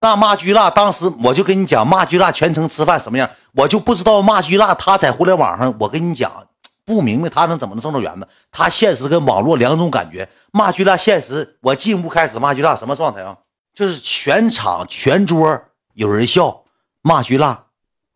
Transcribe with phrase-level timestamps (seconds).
[0.00, 6.32] 那骂巨辣，当时我就跟你讲，骂巨辣全程吃饭什么样，我就不知道骂巨辣他在互联网上，我跟你讲
[6.86, 10.28] 不明白他能怎么能挣着圆子，他现实跟网络两种感觉。
[10.52, 13.36] 骂巨辣现实，我进屋开始骂巨辣什么状态啊？
[13.74, 16.62] 就是全场全桌有人笑，
[17.02, 17.66] 骂巨辣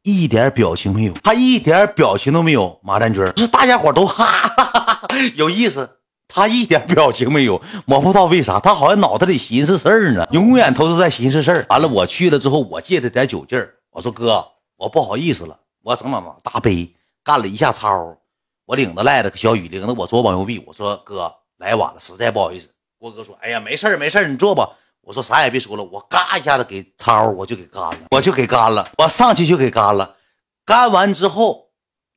[0.03, 2.81] 一点表情没有，他一点表情都没有。
[2.83, 5.99] 马占军是大家伙都哈哈哈哈， 有意思。
[6.35, 11.67] 他一点表情没有，我不知道为啥，他好像脑袋里寻思事儿呢，永远都是在寻思事儿。
[11.69, 14.45] 完了，我去了之后，我借他点酒劲儿，我说哥，
[14.77, 18.19] 我不好意思了，我整两大杯，干了一下超，
[18.67, 22.69] 我领着赖子小雨，领着我左膀右臂，我说哥来晚了，实在不好意思。
[22.99, 24.69] 郭哥说，哎呀，没事儿没事儿，你坐吧。
[25.03, 30.17] 我说啥也别说了，我嘎一下子给超，我就给干了，我就给干了，我上去就给干了，
[30.65, 31.64] 干完之后。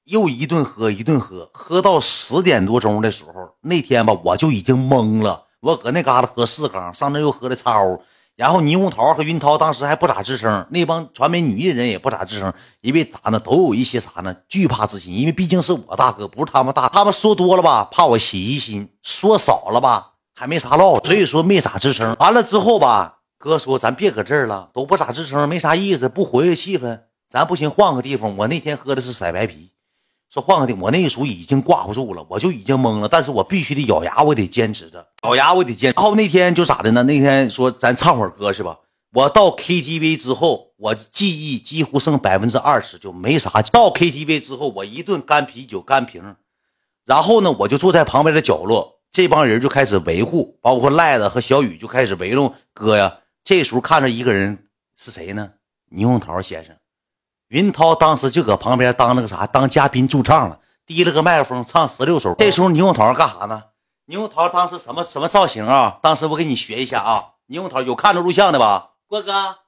[0.08, 5.44] 又一顿喝，一顿喝，喝到十点多钟的时候，那天吧，我就已经懵了。
[5.60, 8.00] 我搁那嘎达喝四缸，上那又喝的超，
[8.38, 22.16] 然后霓虹桃和云涛当时还不咋吱声，那帮传媒女艺人也不咋吱声，因为咋呢，都有一些啥呢，惧怕之心，因为毕竟是我大哥，不是他们大，他们说多了吧，怕我起疑心；说少了吧，还没啥唠，所以说没咋吱声。
[22.18, 28.38] 完了之后吧，哥说咱别搁这儿了，都不咋吱声，没啥意思，不活跃气氛，咱不行，换个地方。
[28.38, 29.72] 我那天喝的是色白啤。
[30.30, 33.08] 说换个地，我那个时候已经挂不住了，我就已经懵了。
[33.08, 35.94] 但是我必须得咬牙，我得坚持着，咬牙我得坚。
[35.96, 37.04] 然后那天就咋的呢？
[37.04, 38.80] 那天说咱唱会儿歌是吧？
[39.14, 43.50] 我到 KTV 之后，我记忆几乎剩百分之二十，就没啥。
[43.72, 46.36] 到 KTV 之后，我一顿干啤酒干瓶，
[47.06, 53.20] 然后呢，我就坐在旁边的角落，这帮人就开始维护，包括赖子和小雨就开始围拢哥呀。
[53.46, 54.68] 这时候看着一个人
[54.98, 55.54] 是谁呢？
[55.90, 56.76] 霓虹桃先生。
[57.50, 62.36] 云涛当时就搁旁边当那个啥，当嘉宾驻唱了，提了个麦克风唱十六首。
[62.36, 63.64] 这时候霓虹桃干啥呢？
[64.08, 66.00] 霓虹桃当时什么什么造型啊？
[66.02, 67.34] 当时我给你学一下啊！
[67.48, 68.92] 霓虹桃有看着录像的吧？
[69.08, 69.60] 郭哥，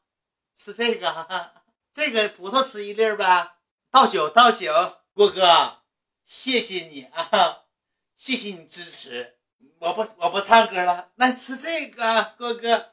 [0.55, 1.51] 吃这个，
[1.93, 3.51] 这个葡萄吃一粒呗。
[3.91, 4.71] 倒酒倒酒，
[5.13, 5.77] 郭哥，
[6.23, 7.59] 谢谢你啊，
[8.15, 9.35] 谢谢你支持。
[9.79, 12.85] 我不我不唱歌了，那吃这个，郭哥。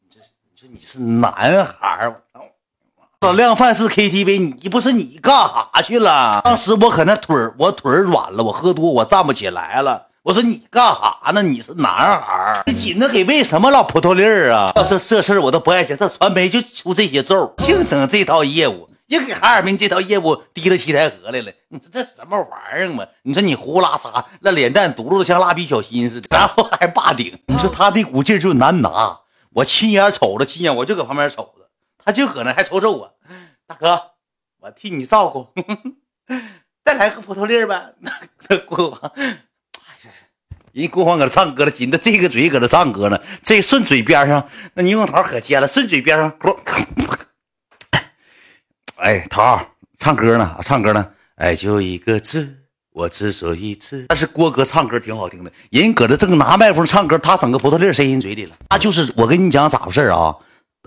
[0.00, 2.46] 你这是你说你是男孩我操！
[3.22, 6.40] 老量贩式 KTV，你不是你干啥去了？
[6.44, 10.08] 当时我可那腿儿，我腿儿软了，我喝多，我站不起来了。
[10.24, 11.40] 我说你干啥呢？
[11.40, 14.72] 你是男孩你紧着给为什么老葡萄粒儿啊？
[14.74, 21.52] 要这这事儿我都不爱讲，这传媒就出这些咒，净整这套业务，也给哈尔滨这套业务提了七台河来了。
[21.68, 23.06] 你说这什么玩意儿嘛？
[23.22, 27.38] 你说你呼啦撒，那脸蛋嘟噜的像蜡笔小新似的，然后还霸顶。
[27.46, 29.20] 你说他那股劲儿就难拿，
[29.54, 31.61] 我亲眼瞅着，亲眼我就搁旁边瞅着。
[32.04, 33.14] 他就搁那还瞅瞅我，
[33.66, 34.00] 大哥，
[34.58, 35.48] 我替你照顾，
[36.84, 37.94] 再来个葡萄粒呗。
[38.48, 39.24] 那郭黄，哎
[40.04, 40.10] 呀，
[40.72, 46.36] 人郭黄搁那唱歌了，紧的这个嘴搁那唱歌呢，这顺嘴边上，那猕猴桃可尖了，顺嘴边上，
[48.96, 49.64] 哎，桃
[49.98, 52.56] 唱歌呢，唱歌呢，哎就一个字，
[52.90, 54.06] 我之所以吃。
[54.08, 58.56] 但是郭哥唱歌挺好听的，人搁这正拿麦克风唱歌，他整个葡萄粒塞人嘴里了。
[58.68, 60.36] 他就是我跟你讲咋回事啊？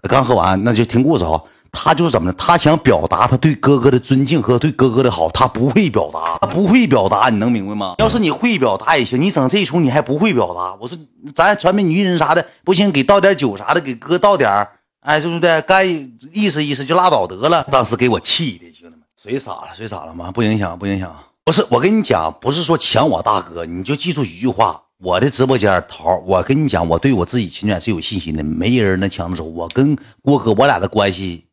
[0.03, 1.41] 刚喝完，那就听故事啊。
[1.77, 2.37] 他就是怎么的？
[2.37, 7.95] 他想表达他对哥哥的尊敬和对哥哥的好，他不会表达，他不会表达，你能明白吗？
[7.97, 10.73] 要是你会表达也行，你整这一出你还不会表达。
[10.79, 10.97] 我说
[11.33, 14.65] 咱传媒女人啥的不行，给倒点酒啥的，给哥倒点
[15.01, 15.61] 哎，对不对？
[15.63, 17.65] 该意思意思就拉倒得了。
[17.69, 20.31] 当时给我气的，兄弟们，谁傻了，谁傻了吗？
[20.31, 21.13] 不影响，不影响。
[21.43, 24.81] 不是，我跟你讲，不是说抢我大哥，你就记住一句话。
[24.97, 29.43] 我的直播间桃，我跟你讲，我对我自己秦远是有信心的，没人能抢得走。
[29.43, 31.45] 我跟郭哥，我俩的关系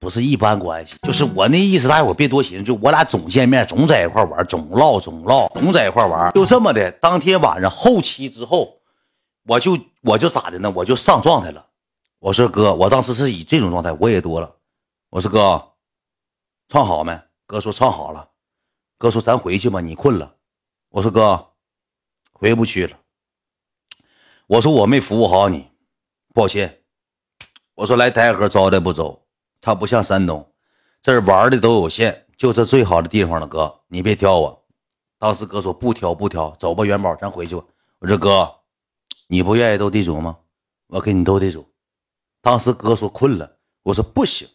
[0.00, 6.90] 不是一般关系，就是我那意思，大家伙别多寻思，就我俩总见面，总在一块玩，总唠，总唠，总在一块玩，就这么的。
[7.00, 8.80] 当天晚上后期之后，
[9.44, 10.72] 我就我就咋的呢？
[10.74, 11.64] 我就上状态了。
[12.18, 14.56] 我说哥，我当时是以这种状态，我也多了。
[15.10, 15.64] 我说哥，
[16.68, 17.16] 唱好没？
[17.46, 18.28] 哥说唱好了。
[18.98, 20.34] 哥说咱回去吧，你困了。
[20.90, 21.49] 我说哥。
[22.40, 22.98] 回不去了。
[24.46, 25.66] 我说我没服务好你，
[26.32, 26.80] 抱歉。
[27.74, 29.26] 我说来台河招待不周，
[29.60, 30.50] 他不像山东，
[31.02, 33.46] 这玩的都有限，就这最好的地方了。
[33.46, 34.66] 哥，你别挑我。
[35.18, 37.62] 当时哥说不挑不挑，走吧，元宝，咱回去吧。
[37.98, 38.50] 我说哥，
[39.28, 40.38] 你不愿意斗地主吗？
[40.86, 41.70] 我给你斗地主。
[42.40, 44.48] 当时哥说困了，我说不行。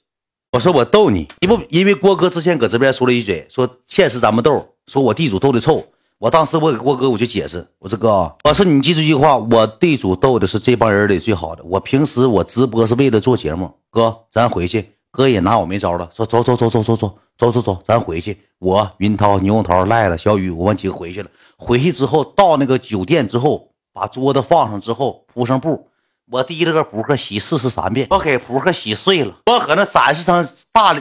[0.53, 5.87] 我说我斗你，你不因为郭哥之前搁这边说了一嘴，说现实咱们斗，说我地主斗的臭。
[6.17, 11.63] 我当时我给郭哥我就解释，我说哥，我说你记住一句话，我地主斗的是这帮人里最好的。
[11.65, 18.41] 我平时我直播是为了做节目，哥，咱回去，哥也拿我没招了，说走走走走走走走走走，咱回去。
[18.59, 21.29] 我云涛、牛头、赖子、小雨，我们几个回去了。
[21.57, 25.89] 回去之后到那个酒店之后，把桌子放上之后铺上布，
[26.31, 30.93] 我提了个扑克洗四十三遍，我给扑克洗碎了，我搁那展示成大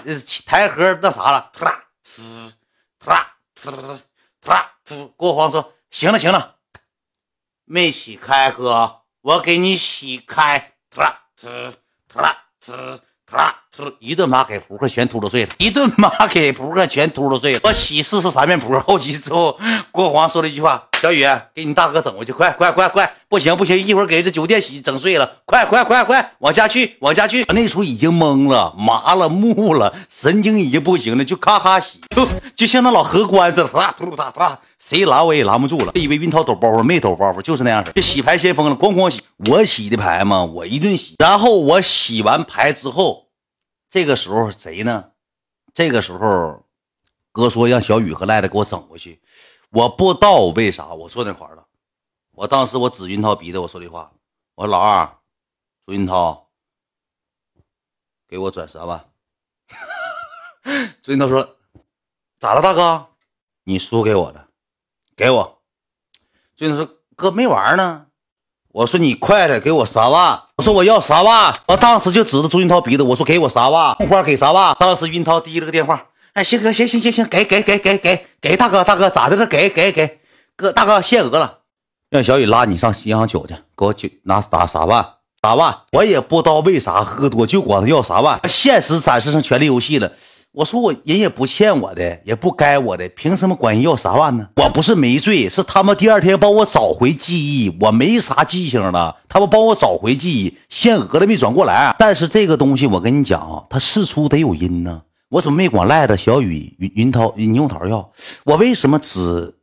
[0.44, 2.50] 台盒那啥了，突啦呲，
[2.98, 3.26] 突啦
[3.56, 3.70] 呲，
[4.42, 4.70] 突啦。
[5.16, 6.58] 郭皇说：“行了行了，
[7.64, 11.74] 没洗开哥，我给你洗开，突啦呲，
[12.08, 13.00] 突啦呲。”
[13.36, 13.63] 啦，
[13.98, 17.60] 一顿骂给扑克全秃噜碎了，一顿骂给扑克全秃噜碎了。
[17.64, 19.58] 我洗四十三遍扑克后期之后，
[19.90, 21.24] 郭皇说了一句话：“小雨，
[21.54, 23.14] 给你大哥整回去，快快快快！
[23.28, 35.92] 不行不行，一会儿给这酒店洗整碎了，快快快快，往家去往家去！”那时候已经懵了、麻了、木了，神经已经不行了，就咔咔洗，就就像那老荷官似的，哒嘟哒哒，谁拦我也拦不住了。
[35.94, 39.20] 以为云涛抖包袱，没抖包袱，就是那样式这洗牌先锋了，哐哐洗。
[39.48, 43.23] 我洗的牌嘛，我一顿洗，然后我洗完牌之后。
[43.94, 45.12] 这个时候谁呢？
[45.72, 46.66] 这个时候，
[47.30, 49.22] 哥说让小雨和赖子给我整回去。
[49.70, 51.68] 我不知道为啥我坐那块了。
[52.32, 54.12] 我当时我指云涛鼻子，我说的话，
[54.56, 55.16] 我说老二，
[55.86, 56.50] 朱云涛，
[58.26, 59.08] 给我转三万。
[61.00, 61.56] 朱云涛说
[62.40, 63.10] 咋了，大哥？
[63.62, 64.48] 你输给我的，
[65.14, 65.62] 给我。
[66.56, 68.08] 朱云涛说哥没玩呢。
[68.74, 70.36] 我说你快点给我三万！
[70.56, 71.54] 我说我要三万！
[71.68, 74.76] 我当时就指着朱云涛鼻子，我说给我三万，红花给三万。
[74.80, 79.46] 当时云涛提了个电话，哎，行哥，行行行行，给给给给给给大哥大哥咋的了？
[79.46, 80.18] 给给给
[80.56, 81.58] 哥大哥限额了，
[82.10, 85.08] 让小雨拉你上银行取去，给我取拿打三万
[85.40, 85.82] 三万。
[85.92, 90.10] 我也不知道为啥喝多就管他要三万，现实展示成权力游戏了。
[90.54, 94.46] 我说我人也不欠我的，也不该我的，凭什么管人要三万呢？
[94.54, 101.96] 我不是没罪，是他们第二天帮我找回记忆，我没啥记性了，他们帮我找回记忆，限额了没转过来。
[101.98, 105.02] 但是这个东西我跟你讲啊，他事出得有因呢。
[105.30, 108.08] 我怎么没管赖的、小雨、云云涛、牛桃药？
[108.44, 109.56] 我为什么只？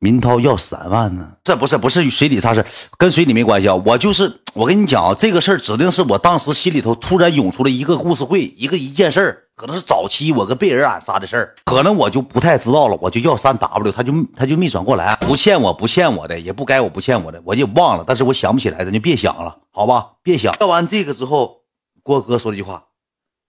[0.00, 1.36] 明涛要三万呢？
[1.42, 2.64] 这不是不是水里啥事
[2.96, 3.74] 跟水里没关系啊！
[3.84, 12.96] 我就是我跟你讲啊，这个事儿指定是我当时心里头突然涌出了一个故事会，一个一件事儿，可能是早期我跟贝尔俺仨的事儿，可能我就不太知道了。
[13.00, 18.04] 我就要三 W，他就他就没转过来，不欠我不欠我的，也不该我不欠我的，我就忘了。
[18.06, 20.12] 但是我想不起来，咱就别想了，好吧？
[20.22, 20.54] 别想。
[20.60, 21.62] 要完这个之后，
[22.04, 22.84] 郭哥说了一句话：“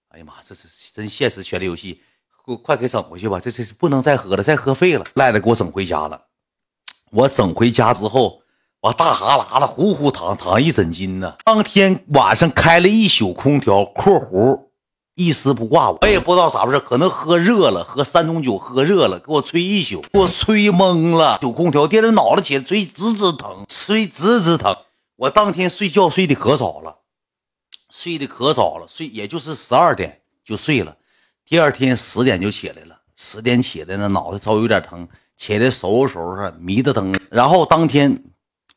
[0.09, 0.63] 哎呀妈，这是
[0.95, 2.01] 真现实权力游戏，
[2.43, 3.39] 快快给整回去吧！
[3.39, 6.19] 这这不能再喝了，再喝废了。”赖子给我整回家了。
[7.11, 8.41] 我整回家之后，
[8.81, 11.35] 我大哈喇子呼呼淌淌一整斤呢。
[11.43, 14.67] 当天晚上开了一宿空调（括弧
[15.15, 21.39] 一丝不挂），我也不知道咋回事，可能喝热了，喝三种酒喝热了，给我吹一宿，给我吹懵了。
[21.41, 24.75] 有空调，第二天脑袋起来吹直直疼，吹直直疼。
[25.15, 26.99] 我当天睡觉睡得可早了，
[27.89, 30.95] 睡得可早了，睡也就是十二点就睡了，
[31.45, 35.05] 第二天十点就起来了，十点起来呢，脑袋稍微有点疼。
[35.39, 37.17] 起来收拾收拾，迷的灯。
[37.31, 38.25] 然后当天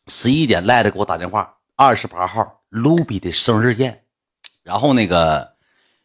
[0.06, 4.04] 十一点，赖子给我打电话，二十八号卢比的生日宴。
[4.62, 5.54] 然后那个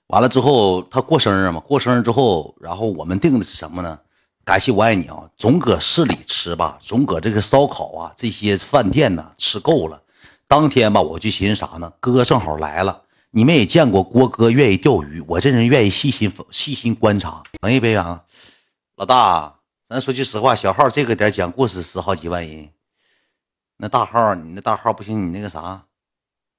[0.07, 3.99] 完了之后，他过生日嘛，过生日之后，然后我们定的是什么呢？
[4.43, 10.01] 感谢我爱你啊，总搁市里吃吧，总搁这个烧烤啊这些饭店呢吃够了。
[10.47, 11.93] 当天吧，我就寻思啥呢？
[11.99, 17.43] 哥正好来了，你们也见过郭哥愿意钓鱼，我这人愿意细心细心观察。
[17.61, 18.23] 等一杯啊，
[18.95, 19.56] 老大。
[19.89, 22.69] 咱说句实话，小号这个点讲故事十好几万人，
[23.77, 25.81] 那大号你那大号不行，你那个啥，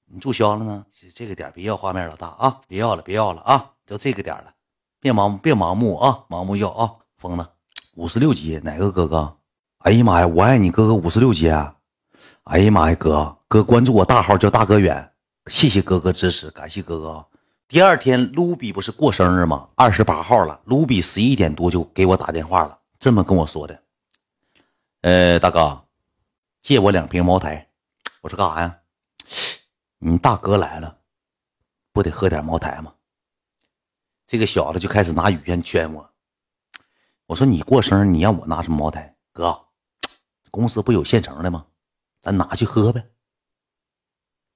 [0.07, 0.87] 你注销了呢？
[1.15, 4.55] 这个点别要画面，老大啊，别要了，别要了啊，都这个点了，
[4.99, 7.52] 别盲别盲目啊，盲目要啊，疯了，
[7.97, 9.37] 五十六级哪个哥哥？
[9.81, 11.76] 哎呀妈呀，我爱你哥哥五十六级啊！
[12.45, 15.12] 哎呀妈呀，哥哥关注我大号叫大哥远，
[15.49, 17.26] 谢谢哥哥支持，感谢哥哥。
[17.69, 19.69] 第二天卢比不是过生日吗？
[19.75, 22.77] 二十八号了，卢比十一点多就给我打电话了。
[22.99, 23.83] 这么跟我说的，
[25.02, 25.87] 呃，大哥，
[26.62, 27.71] 借我两瓶茅台。
[28.21, 28.81] 我说干啥呀？
[29.99, 30.99] 你大哥来了，
[31.93, 32.93] 不得喝点茅台吗？
[34.26, 36.11] 这个小子就开始拿语言劝我。
[37.26, 39.14] 我说你过生日，你让我拿什么茅台？
[39.33, 39.67] 哥，
[40.50, 41.67] 公司不有现成的吗？
[42.21, 43.09] 咱拿去喝呗。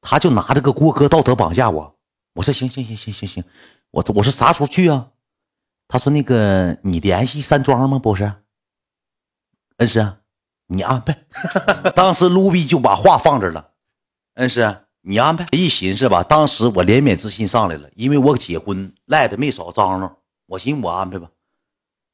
[0.00, 1.96] 他就拿这个郭哥道德绑架我。
[2.32, 3.44] 我说行行行行行行，
[3.92, 5.11] 我我说啥时候去啊？
[5.92, 7.98] 他说：“那个，你联系山庄吗？
[7.98, 8.32] 不是，
[9.76, 10.14] 恩师，
[10.68, 11.26] 你安排。
[11.94, 13.72] 当时卢比就把话放这了，
[14.36, 15.46] 恩师，你安排。
[15.52, 21.28] 一寻思吧，当时我怜悯之心上来了，因为我结婚赖的没少张罗，我寻思我安排吧，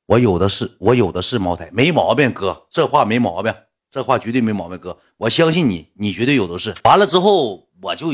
[0.06, 3.54] 我有的是，我有的是茅台，没毛病，哥，这话没毛病，
[3.88, 6.74] 这话绝对没毛病，哥，我相信你，你绝对有的是。
[6.82, 8.08] 完了之后，我就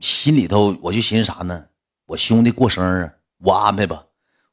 [0.00, 1.66] 心里头我就寻思啥呢？
[2.06, 4.06] 我兄弟过生日，我安排吧。”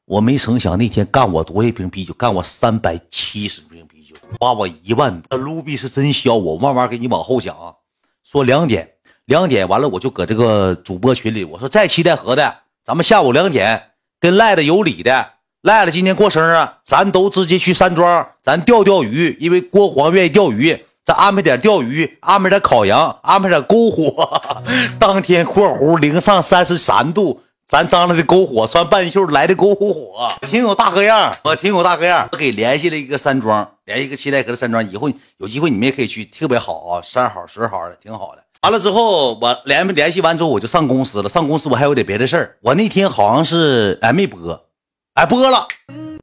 [0.06, 5.20] 我没成想那天干我多少瓶啤酒，干我三百七十瓶啤酒，花我一万。
[5.30, 7.74] 那卢比是真削我，慢慢给你往后讲啊。
[8.22, 8.88] 说两点，
[9.24, 13.82] 两点完了，我就搁这个主播群里，我说再七台河的，咱们下午两点
[14.20, 15.30] 跟赖的有理的，
[15.62, 24.40] 赖了今天过生日，咱都直接去山庄，咱钓钓鱼，因为郭黄愿意钓鱼，咱安排点钓鱼，安排点烤羊，安排点篝火。
[25.00, 32.28] 当天（括弧零上三十三度），咱张罗的篝火，穿半袖来的篝火火，挺有大哥样，我挺有大哥样。
[32.30, 38.44] 我给联系了一个山庄，联系一个七台河的山庄，以后有机会你们也可以去，特别好啊，山好水好的，挺好的。
[38.62, 41.28] 完了之后，我联联系完之后，我就上公司了。
[41.28, 42.56] 上公司我还有点别的事儿。
[42.60, 44.68] 我那天好像是哎没播，
[45.14, 45.66] 哎播了。